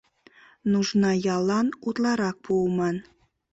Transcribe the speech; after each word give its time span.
Нужна 0.71 1.11
яллан 1.35 1.67
утларак 1.87 2.37
пуыман. 2.43 2.95